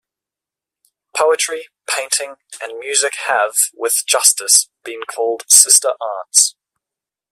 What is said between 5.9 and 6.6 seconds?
arts.